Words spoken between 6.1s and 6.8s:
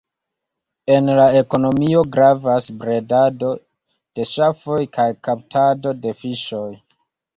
fiŝoj.